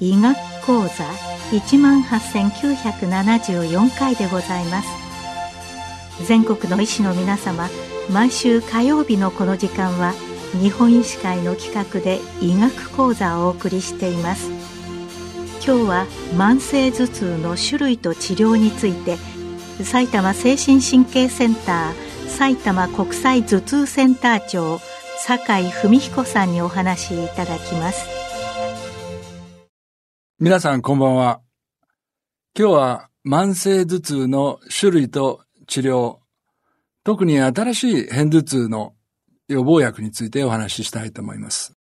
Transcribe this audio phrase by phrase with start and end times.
[0.00, 0.88] 医学講座
[1.50, 4.88] 18,974回でございます。
[6.26, 7.68] 全国の医師の皆様
[8.10, 10.14] 毎週火曜日のこの時間は
[10.52, 14.50] 日本医師会の企画で医学講座をお送りしています
[15.64, 19.16] 今日は慢性頭痛の種類と治療について
[19.84, 24.78] 埼玉精神神経センター埼玉国際頭痛センター長
[25.18, 28.18] 酒井文彦さんにお話しいただきます
[30.40, 31.40] 皆さんこんばんは。
[32.56, 36.18] 今日は慢性頭痛の種類と治療、
[37.02, 38.94] 特に新しい片頭痛の
[39.48, 41.72] 予防薬についてお話ししたいと思います。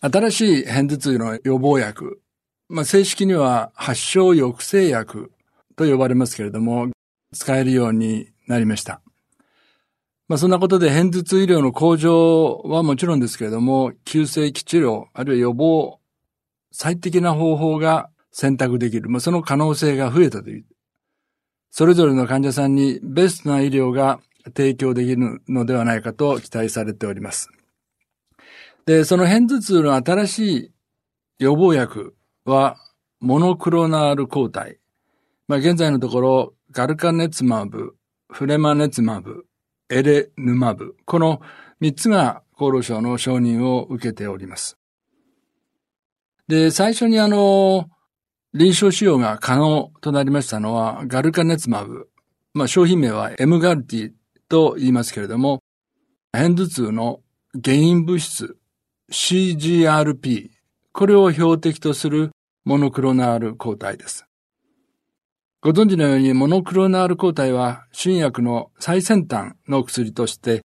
[0.00, 2.20] 新しい片頭痛の予防薬、
[2.68, 5.32] まあ、正式には発症抑制薬
[5.76, 6.88] と呼ばれますけれども、
[7.32, 9.02] 使えるようになりました。
[10.28, 15.98] まあ、そんなことで片頭痛医療の向上はもちろんですけれども、急性期治療、あるいは予防
[16.70, 19.08] 最適な方法が選択できる。
[19.08, 20.64] まあ、その可能性が増えたという。
[21.70, 27.50] それぞれの患者さんにベストな医療が提供できるのではないかと期待されております。
[28.86, 30.72] で、その片頭痛の新しい
[31.38, 32.76] 予防薬は、
[33.20, 34.78] モノクロナール抗体。
[35.46, 37.96] まあ、現在のところ、ガルカネツマブ、
[38.30, 39.46] フレマネツマブ、
[39.90, 40.96] エレヌマブ。
[41.04, 41.40] この
[41.80, 44.78] 3つが厚労省の承認を受けております。
[46.46, 47.88] で、最初にあの、
[48.54, 52.08] 臨床使用が可能となりましたのは、ガルカネツマブ。
[52.54, 54.12] まあ、商品名はエムガルティ
[54.48, 55.60] と言いますけれども、
[56.32, 57.20] 片頭痛の
[57.62, 58.56] 原因物質
[59.10, 60.50] CGRP、
[60.92, 62.30] これを標的とする
[62.64, 64.26] モノクロナール抗体です。
[65.60, 70.62] ご存知のようにモノクロナール抗体は新薬の最先端の薬として、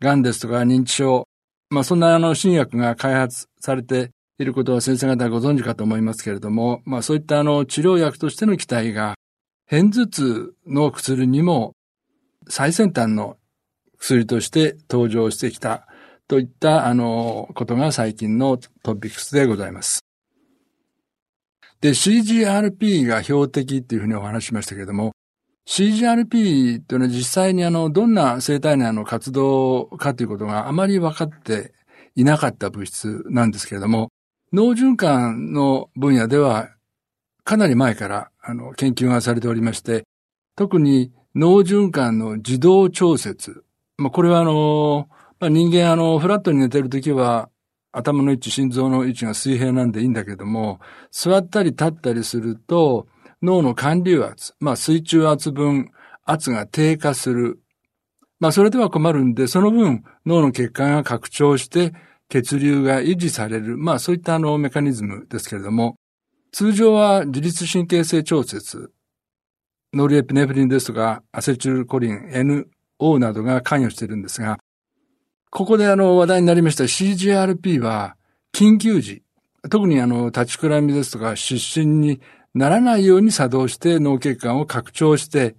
[0.00, 1.26] 癌ですとか認知症、
[1.70, 9.14] まあそんなあの新薬が開発されていることは先生方ご存知かと思いますけれども、まあそういったあの治療薬としての期待が、
[9.70, 11.75] 片頭痛の薬にも
[12.48, 13.36] 最先端の
[13.98, 15.86] 薬として登場してきた
[16.28, 20.00] といったあのことが最近のトピックスでございます。
[21.80, 25.12] で、CGRP が標的っていうふうにお話しましたけれども、
[25.68, 31.74] CGRP というのは実際にあの、どんな生体内の活動かということがあまり分かって
[32.14, 34.08] いなかった物質なんですけれども、
[34.52, 36.70] 脳循環の分野では、
[37.44, 40.04] かなり前から、あの、研究がされておりまして、
[40.56, 43.62] 特に脳循環の自動調節。
[43.98, 45.08] まあ、これはあの、
[45.38, 47.50] まあ、人間あの、フラットに寝てるときは、
[47.92, 50.80] 頭の位置、心臓の位置が水平なんでいいんだけども、
[51.10, 53.06] 座ったり立ったりすると、
[53.42, 55.90] 脳の寒流圧、まあ、水中圧分、
[56.24, 57.60] 圧が低下する。
[58.40, 61.92] まあ、それでは困るんで、その分、脳の血管が拡張して、
[62.28, 65.96] 血流が維持される、まあそういったあのメカニズムですけれども、
[66.50, 68.90] 通常は自律神経性調節、
[69.96, 72.66] ノルエピネフリンですとか、アセチルコリン、
[72.98, 74.58] NO などが関与しているんですが、
[75.50, 78.16] ここであの話題になりました CGRP は、
[78.52, 79.22] 緊急時、
[79.70, 82.20] 特にあの立ちくらみですとか失神に
[82.54, 85.56] ならないように作動して脳血管を拡張して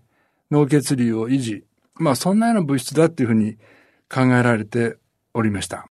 [0.52, 1.66] 脳血流を維持。
[1.96, 3.58] まあそんなような物質だっていうふうに
[4.10, 4.98] 考えられて
[5.34, 5.88] おりました。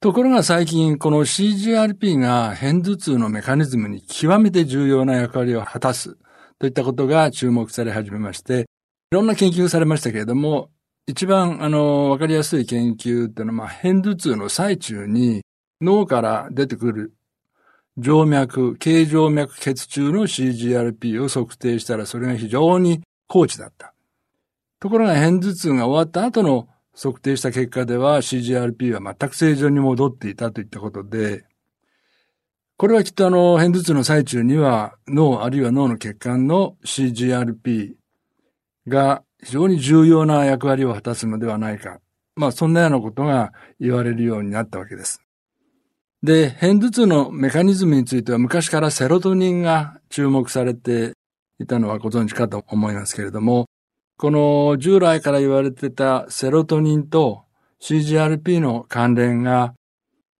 [0.00, 6.18] ところが最近、この CGRP が片頭痛のメカニズムに極めて重要な役割を果たす
[6.64, 8.64] といったことが注目され始めまして、い
[9.10, 10.70] ろんな研究されましたけれども、
[11.06, 15.42] 一番、あの、わかりやすい研究っていうのは、まあ、片頭痛の最中に
[15.82, 17.12] 脳から出てくる
[18.02, 23.92] 静脈、軽静脈血中の CGRP を測定したら、それが非常に高知だった。
[24.80, 31.44] ところが、片頭痛が終わった後の測定した結果では CGRP は全く正常に戻っていたといったことで、
[32.76, 37.94] これはきっとあの、片頭痛の最中には脳あるいは脳の血管の CGRP
[38.88, 42.00] が非常に重要な役割を果たすのではないか。
[42.34, 45.22] まあそんなようなことが言われるようになったわけです。
[46.24, 51.12] で、片頭痛のメカニズムについては昔からセロトニンが注目されて
[51.60, 53.66] いたのはご存知かと思いますけれども、
[54.16, 57.44] この従来から言われてたセロトニンと
[57.80, 59.74] CGRP の関連が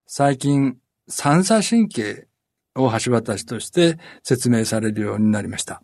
[0.07, 0.79] 最近
[1.09, 2.27] 三叉神経
[2.75, 5.83] を橋渡しとして説明されるようになりました。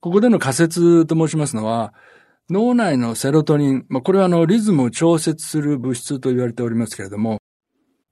[0.00, 1.92] ここでの仮説と申しますのは、
[2.48, 7.38] 脳内のセロトニン、まあ、これはあのリズムを調節する物質と言われておりますけれども、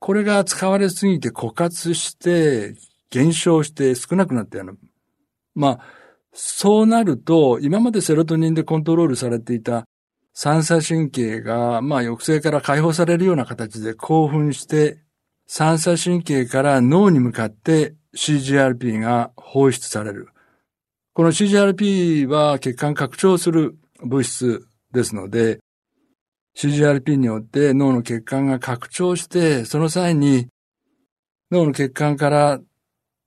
[0.00, 2.74] これが使われすぎて枯渇して、
[3.10, 4.72] 減少して少なくなったような。
[5.54, 5.80] まあ、
[6.32, 9.84] そうなると、今までセロトニンでコントロールされていた
[10.32, 15.03] 三叉神経が、まあ、抑制から解放されるような形で興奮して、
[15.46, 20.28] 三叉神経から脳に向かって CGRP が放出される。
[21.12, 25.60] この CGRP は血管拡張する物質ですので、
[26.56, 30.48] CGRP によって脳の血管が拡張して、その際に
[31.50, 32.60] 脳の血管から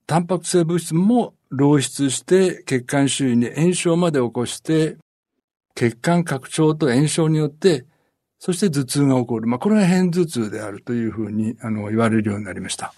[0.05, 4.97] タンパク質物質も漏出して血管周囲に炎症まで起こして、
[5.75, 7.85] 血管拡張と炎症によって、
[8.39, 9.47] そして頭痛が起こる。
[9.47, 12.93] まあ、これが変頭痛であるというふうに、あの、言われるようになりました。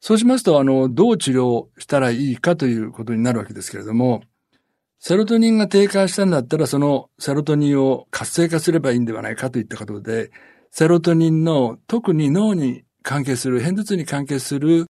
[0.00, 4.22] そうしますと、あの、どう治療したらいいかということになるわけですけれども、
[5.00, 10.30] セロトニンが低下したんだったら、そのセロトニンを活性化すればいいんではないかといったことで、
[10.70, 14.86] セロトニンの特に脳に関係する、変頭痛に関係する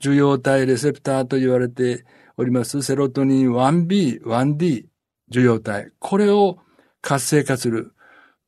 [0.00, 2.04] 受容体レセプターと言われて
[2.36, 4.86] おりますセロトニン 1B、1D
[5.30, 5.90] 受容体。
[5.98, 6.58] これを
[7.00, 7.92] 活性化する。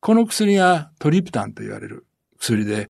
[0.01, 2.07] この薬がトリプタンと言われる
[2.39, 2.87] 薬で、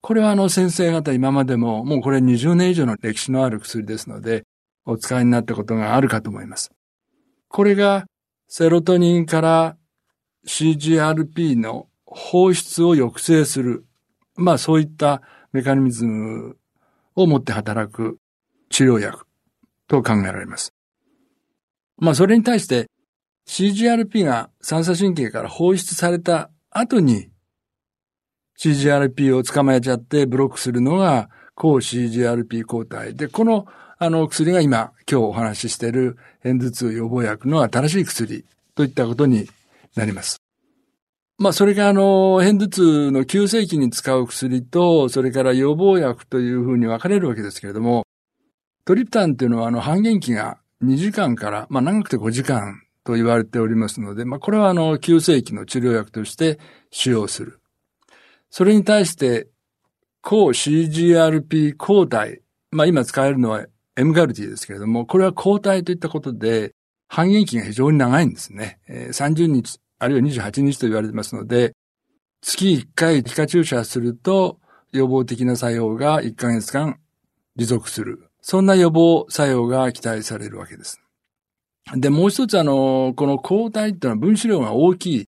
[0.00, 4.42] これはあの先生方今までももうこれ20年以上の歴史のある薬ですので、
[4.84, 6.72] お使いになったことがあるかと思います。
[7.48, 8.04] これが
[8.48, 9.76] セロトニンから
[10.44, 13.84] CGRP の放出を抑制する。
[14.34, 16.56] まあそういったメカニズム
[17.14, 18.18] を持って働く
[18.70, 19.24] 治療薬
[19.86, 20.72] と考えられます。
[21.96, 22.88] まあそれに対して
[23.50, 27.30] CGRP が三叉神経から放出された後に
[28.56, 33.66] CGRP を捕まえちゃってブロックするのが抗 CGRP 抗体で、この
[33.98, 38.44] あの薬が今、今日お話ししている片頭痛予防薬の新しい薬
[38.76, 39.48] といったことに
[39.96, 40.40] なります。
[41.36, 48.04] まあ、それがあの、片頭痛の急性期に使う薬と、それから予防薬というふうに分かれるわけですけれども、
[48.84, 56.58] トリプタンっていうのはあの、半減期が2時間から、まあ、長くて5時間と言われておりますので、まあ、これはあの、急性期の治療薬として
[56.90, 57.60] 使用する。
[58.50, 59.48] それに対して、
[60.22, 63.66] 抗 CGRP 抗体、まあ今使えるのは
[63.96, 66.74] M ガルティですけれども、これは抗体といったことで、
[67.08, 68.78] 半減期が非常に長いんですね。
[68.88, 71.72] 30日、あるいは28日と言われてますので、
[72.42, 74.60] 月1回皮下注射すると
[74.92, 76.98] 予防的な作用が1ヶ月間
[77.56, 78.30] 持続する。
[78.40, 81.00] そんな予防作用が期待されるわけです。
[81.96, 85.26] で、もう一つあの、この抗体っていうのは分子量が大きい。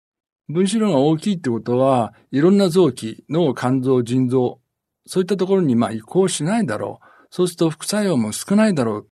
[0.48, 4.60] 分子量が大きいってことは、いろんな臓器、脳、肝臓、腎臓、
[5.06, 7.06] そういったところにまあ移行しないだろう。
[7.30, 9.08] そうすると副作用も少ないだろう。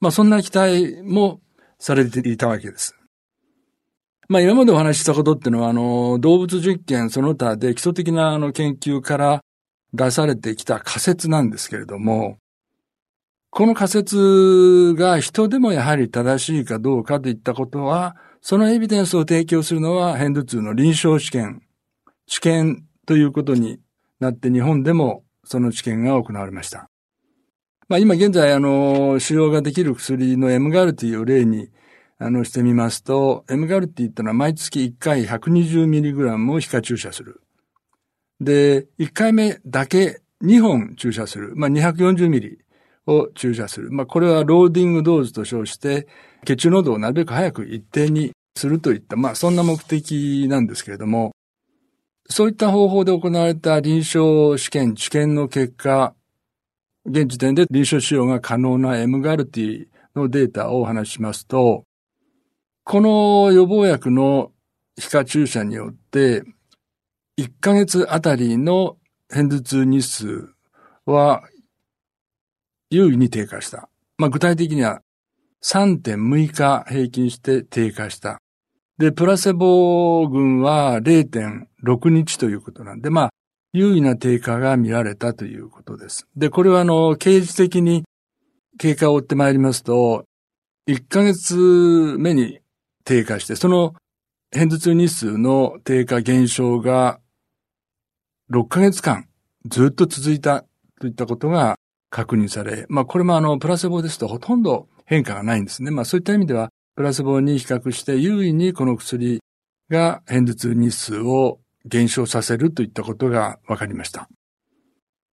[0.00, 1.40] まあそんな期待も
[1.78, 2.94] されていたわけです。
[4.28, 9.40] まあ今までお話ししたことっていうのは、あの、動物実験その他で基礎的なあの研究から
[9.92, 12.38] 出されてきた仮説なんですけれども、
[13.54, 21.60] この仮説が人でもやはり正しいかどうかといったことは、そのエビデンスを提供するのは、変頭痛の臨床試験、
[22.26, 23.78] 治験ということに
[24.20, 26.88] なって日本でもその治験が行われました。
[27.90, 31.68] まあ今現在あの、使用ができる薬のエムガルティを例に
[32.16, 37.42] あのしてみますと、エムガルティってのは毎月1回 120mg を皮下注射する。
[38.40, 41.52] で、1回目だけ2本注射する。
[41.54, 42.61] まあ 240mg
[43.06, 43.90] を注射する。
[43.90, 46.06] まあこれは loading dose と称して、
[46.44, 51.32] 血中濃度をなるべく早く一定にするといった、まあそんな目的なんですけれども、
[52.28, 56.14] そういった方法で行われた臨床試験、治験の結果、
[57.04, 61.84] 現時点で臨床使用が可能な M ガルティのデータをお話ししますと、
[62.84, 64.52] この予防薬の
[64.96, 66.44] 皮下注射によって、
[67.38, 68.96] 1ヶ月あたりの
[69.28, 70.48] 片頭痛日数
[71.06, 71.42] は
[72.92, 73.88] 優位に低下した。
[74.18, 75.00] まあ、具体的には
[75.64, 78.38] 3.6日平均して低下した。
[78.98, 83.30] で、プラセボ群は0.6日ということなんで、まあ、
[83.72, 86.26] 優位な低下が見られたということです。
[86.36, 88.04] で、これはあの、刑事的に
[88.78, 90.24] 経過を追ってまいりますと、
[90.86, 91.56] 1ヶ月
[92.18, 92.60] 目に
[93.04, 93.94] 低下して、その
[94.50, 97.20] 偏頭痛日数の低下減少が
[98.50, 99.28] 6ヶ月間
[99.64, 100.66] ずっと続いた
[101.00, 101.76] といったことが
[102.12, 105.90] 確認され、まあこれもあの、プラセボですとほとんど変化がないんですね。
[105.90, 109.40] まあそういった意味では、プラセボに比較して優位にこの薬
[109.90, 114.28] が偏頭痛日数を減少させるといったことが分かりました。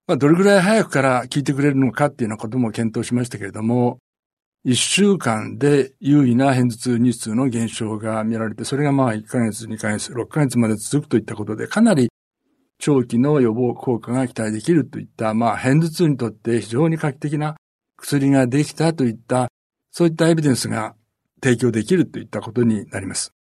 [0.08, 4.00] まあどれぐらい早くから効いてくれるのかっていうようなことも検討しましたけれども、
[4.66, 12.09] 1週間で優位な偏頭痛日数の減少が見られて、それがまあ1ヶ月、2ヶ月、6ヶ月まで続くといったことで、かなり
[12.80, 17.56] 長期の予防効果が期待できるといった、まあ偏頭痛にとって非常に画期的な
[17.98, 19.50] 薬ができたといった、
[19.92, 20.96] そういったエビデンスが
[21.44, 23.34] 提供できるといったことになります。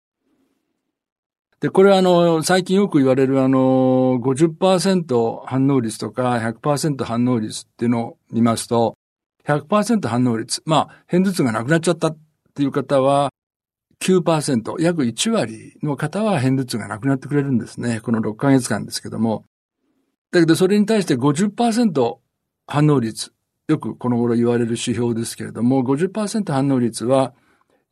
[1.60, 8.96] で、これはあの、最近よく言われるあの、50%反応率とか100%反応率っていうのを見ますと、
[9.46, 10.62] 100%反応率。
[10.65, 12.17] まあ、偏頭痛がなくなっちゃったっ
[12.53, 13.32] ていう方は
[14.00, 18.00] 9%、約1割の方は偏頭痛がなくなってくれるんですね。
[18.01, 19.44] この6ヶ月間ですけども。
[20.32, 22.18] だけど、それに対して50%
[22.68, 23.32] 反応率。
[23.68, 27.34] よくこの頃言われる指標ですけれども、50%反応率は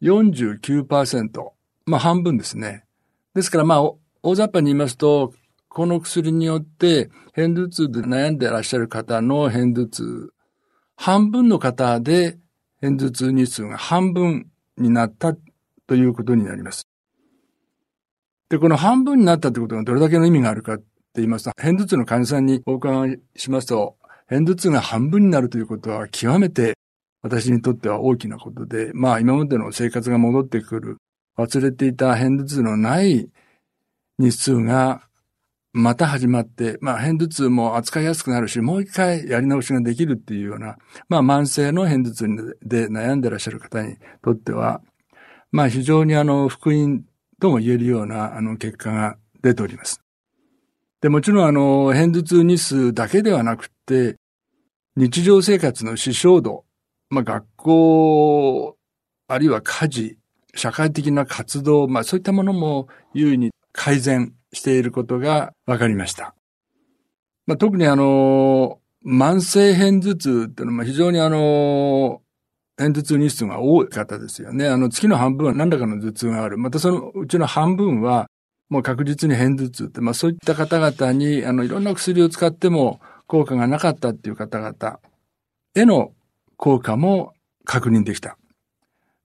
[0.01, 1.51] 49%。
[1.85, 2.85] まあ、半分ですね。
[3.33, 3.81] ですからまあ、
[4.23, 5.33] 大雑把に言いますと、
[5.67, 10.33] この薬によって偏頭痛で悩んでいらっしゃる方の偏頭痛、
[10.95, 12.37] 半分の方で
[12.79, 14.47] 偏頭痛日数が半分
[14.77, 15.35] になった
[15.87, 16.87] ということになります。
[18.49, 26.75] で、この半分になったということがどれだけの意味があるかって言いますと、偏頭痛の患者さんにお伺いしますと、偏頭痛が半分になるということは極めて
[27.21, 30.97] 私にとっては大きなことで、まあ今までの生活が戻ってくる
[31.37, 33.29] 忘れていた偏頭痛のない
[34.17, 35.01] 日数が
[35.73, 40.77] また始まって、まあ偏頭痛も扱いやすくなるし、もう一回やり直しができるっていうような、
[41.09, 44.81] まあ慢性の偏頭痛で悩んでらっしゃる方にとっては、
[45.51, 47.03] まあ非常にあの福音
[47.39, 50.01] とも言えるようなあの結果が出ております。
[51.01, 54.15] で、もちろんあの偏頭痛日数だけではなくて、
[54.95, 56.65] 日常生活の支障度、
[57.09, 58.77] まあ学校、
[59.27, 60.17] あるいは家事、
[60.55, 66.33] 社会的な活動、まあそういったものも優位に改善していることが分かりました。
[67.45, 72.21] まあ、特にあの、慢性偏頭痛っていうのは非常にあの、
[72.77, 74.67] 偏頭痛日数が多い方ですよね。
[74.67, 76.57] あの、月の半分は何らかの頭痛がある。
[76.57, 78.27] またそのうちの半分は、
[78.69, 84.99] もう確実に偏頭痛って、まあそういった方々に、あの、いろんな薬を使っても効果がなかったっていう方々
[85.75, 86.11] への
[86.57, 88.37] 効果も確認できた。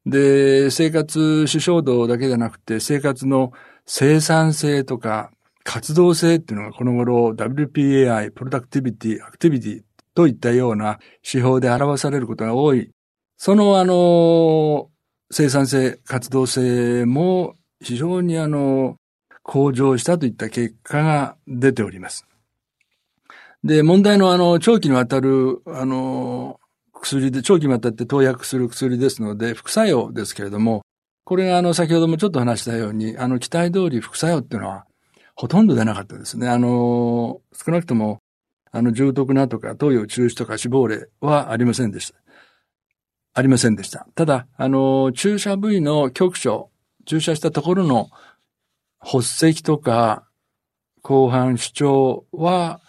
[0.06, 3.52] で、生活支障度だけじゃなくて、生活の
[3.86, 5.30] 生産性とか
[5.64, 9.82] 活動性っていうのがこの頃 WPAI、プロダクティビティ、アクティビティ
[10.14, 12.90] といったような指標で表されることが多い。
[13.42, 14.90] そのあの、
[15.30, 18.96] 生産性、活動性も非常にあの、
[19.42, 22.26] 向上したといった結果が出ております。
[23.64, 26.60] で、問題のあの、長期にわたる、あの、
[26.92, 30.82] 薬で、長期にわたって投薬する薬ですので、副作用ですけれども、
[31.24, 34.84] これがあの、先ほどもちょっと話したように、あの、期待通り副作用っていうのは、
[35.34, 36.46] ほとんど出なかったですね。
[36.46, 38.18] あの、少なくとも、
[38.70, 42.20] あの、重篤なとか、投与中止とか死亡例はありませんでした。
[43.32, 44.06] ありませんでした。
[44.14, 46.70] ただ、あの、注射部位の局所、
[47.06, 48.10] 注射したところの
[48.98, 50.24] 発石とか、
[51.02, 52.80] 後半主張は、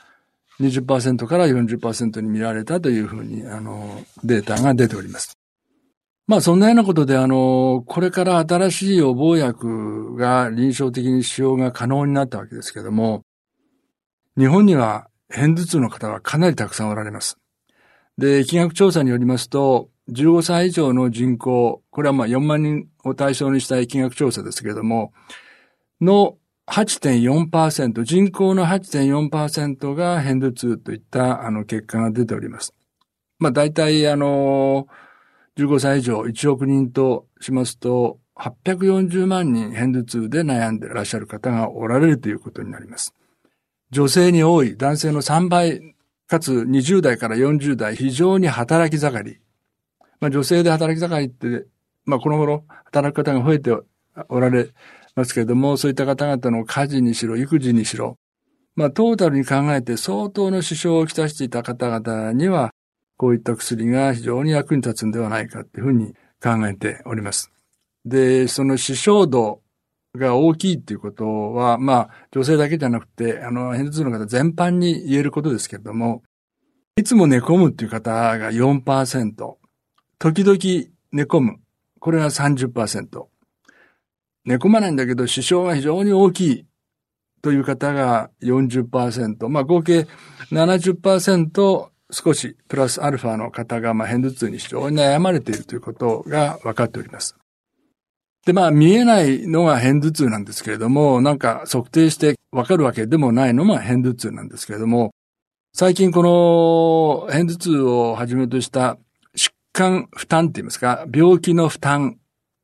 [0.60, 5.38] 20%から40%に見られたというふうに、あの、データが出ております。
[6.28, 13.24] まあそんなようなことで、あの、これから新しい予防薬が臨床的に使用が可能になったわけですけども、
[14.38, 17.38] 日本には偏頭痛の方はかなりたくさんおられます。
[18.18, 25.14] で、疫学調査によりますと、15歳以上の人口、これはまあ4万人を対象にした疫学調査ですけれども、
[26.02, 26.38] の
[26.68, 32.74] 8.4%、人口の8.4%が偏頭痛といったあの結果が出ております。
[33.40, 34.88] まあ大体あの、
[35.58, 43.14] 15歳以上1億人としますと、840万人偏頭痛で悩んでいらっしゃる方がおられるということになります。
[43.92, 45.96] 女性に多い男性の3倍、
[46.28, 49.40] かつ20代から40代非常に働き盛り。
[50.22, 51.66] まあ女性で働き盛りって、
[52.06, 53.72] まあこの頃働く方が増えて
[54.30, 54.70] おられ
[55.16, 58.18] ますけれども、そういった方々の家事にしろ、育児にしろ、
[58.76, 62.72] まあ、トータルに考えて相当の支障をきたしていた方々には、
[63.18, 67.52] こういった薬が非常に役に立つんではないかというふうに考えております。
[68.06, 69.62] で、その支障度
[70.16, 76.24] が大きいっていうことは、まあ、女性だけじゃなくて、あの、偏頭痛の方全般に言えることですけれども、
[76.98, 79.56] いつも寝込むっていう方が4%、
[80.22, 80.56] 時々
[81.12, 81.60] 寝込む。
[82.00, 83.26] これが30%。
[84.46, 86.66] 寝込まないんだけど、支障が非常に大きい
[87.42, 90.06] という方が40%、まあ合計
[90.52, 97.36] 70%少しプラスアルファの方が、まあ偏頭痛に非常に悩まれているということが分かっております。
[98.46, 105.16] で、まあ見えないのが偏頭痛なんですけれども、なんか測定して分かるわけでもないのが偏頭痛なんですけれども、
[105.74, 106.22] 最近こ
[107.28, 109.00] の偏頭痛をはじめとした
[109.74, 112.18] 患負担って言いますか、病気の負担、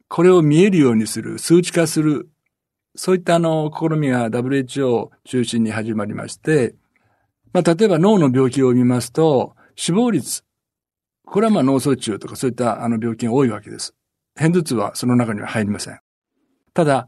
[0.08, 2.30] これを見えるようにする、数値化する、
[2.96, 6.76] そういったあの、試みが WHO を中心に始まりまして、
[7.54, 10.44] まあ、例えば脳の病気を見ますと、死亡率、
[11.26, 13.94] これはまあ脳卒中とかそういったあの病気が多いわけです。
[14.36, 16.00] 片頭痛はその中には入りません。
[16.74, 17.08] ただ、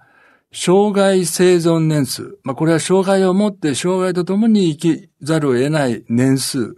[0.52, 2.40] 障害生存年数。
[2.44, 6.76] まあ、これは障害を持って障害と共に生きざるを得ない年数。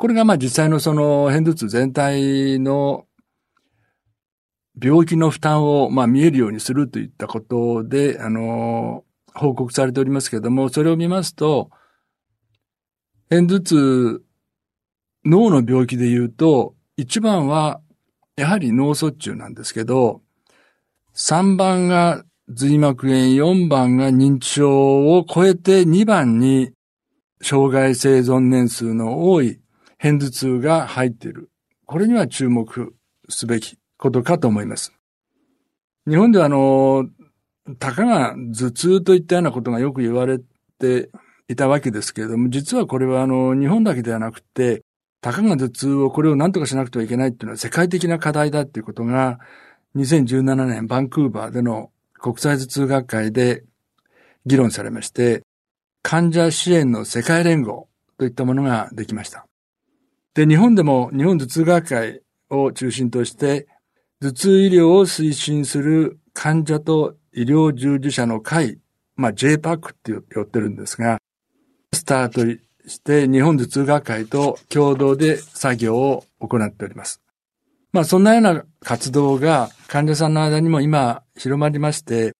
[0.00, 3.04] これがまあ実際のその片頭痛全体の
[4.82, 9.04] 病気の負担をまあ見えるようにするといったことで、あの、
[9.34, 11.68] 報告されておりますけれども、それを見ますと、
[13.28, 14.22] 片頭痛、
[15.26, 17.82] 脳の病気で言うと、一番は
[18.36, 20.22] やはり脳卒中なんですけど、
[21.14, 26.70] 3番が髄膜炎、4番が認知症を超えて2番に
[27.42, 29.60] 障害生存年数の多い
[30.00, 31.50] 片頭痛が入っている。
[31.84, 32.94] これには注目
[33.28, 34.94] すべきことかと思います。
[36.08, 37.06] 日本ではあの、
[37.78, 40.38] たかが頭痛といったようなことがよく言われ
[40.78, 41.10] て
[41.48, 44.82] いたわけですけれども、実はこれはあの、日本だけではなくて、
[45.20, 49.38] たかが頭痛をこれを何とかしなくてはいけないっていうのは世界的な課題だっていうことが、
[49.96, 53.64] 2017年バンクーバーでの国際頭痛学会で
[54.46, 55.42] 議論されまして、
[56.02, 59.49] 患者支援の世界連合といったものができました。
[60.34, 63.66] で、日本でも日本頭痛学会を中心として、
[64.20, 68.78] 頭痛医療を推進する患者と医療従事者の会、
[69.16, 71.18] まあ JPAC って言ってるんですが、
[71.92, 77.20] スタートして日本頭痛学会と共同で作業を行っております。
[77.92, 82.34] まあそんなような活動が患者さんの間にも今広まりまして、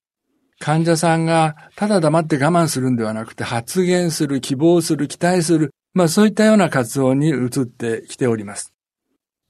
[0.61, 8.73] 患者さんがただ黙って我慢するんではなくて発言する、希望する、期待する、まあそういったような活動に移ってきております。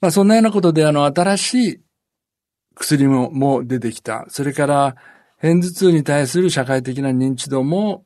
[0.01, 1.81] まあそんなようなことであの新しい
[2.75, 4.27] 薬もも出てきた。
[4.29, 4.97] それから
[5.41, 8.05] 片頭痛に対する社会的な認知度も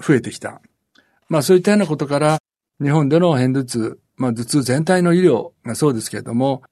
[0.00, 0.60] 増えてきた。
[1.28, 2.38] まあそういったようなことから
[2.80, 6.62] 日本での片頭痛、まあ頭痛全体の医療がそうですけれども、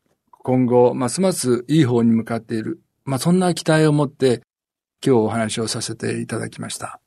[0.45, 2.81] 今後、ますますいい方に向かっている。
[3.05, 4.43] まあ、そんな期待を持って
[5.05, 7.01] 今日お話をさせていただきました。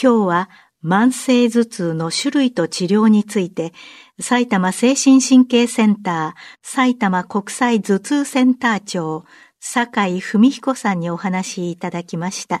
[0.00, 0.50] 今日は
[0.84, 3.72] 慢性頭痛の種類と治療について、
[4.20, 9.24] 埼玉精神神経センター、埼玉国際頭痛センター長、
[9.60, 12.60] 坂井文彦さんにお話しいただきました。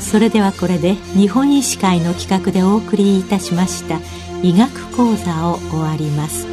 [0.00, 3.98] それではこれで日本医師会の企画でお送りいたしました
[4.42, 6.46] 医学講座を終わります。